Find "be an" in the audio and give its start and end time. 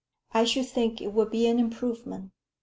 1.29-1.59